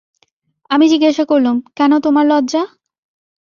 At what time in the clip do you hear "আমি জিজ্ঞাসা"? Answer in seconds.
0.69-1.23